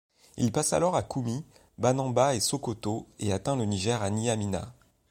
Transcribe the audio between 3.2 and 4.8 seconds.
atteint le Niger à Nyamina.